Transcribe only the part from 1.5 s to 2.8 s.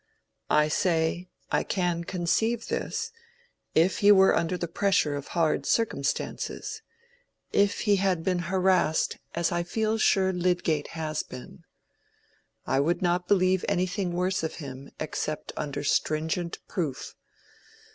I can conceive